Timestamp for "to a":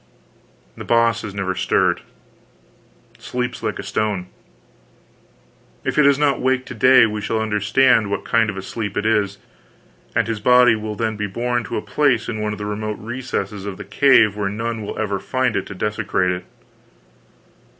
11.65-11.83